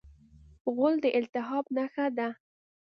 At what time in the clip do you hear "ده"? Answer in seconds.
2.17-2.29